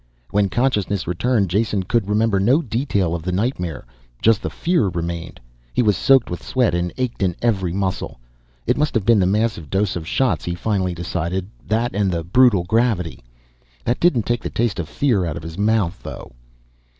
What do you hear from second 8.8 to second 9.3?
have been the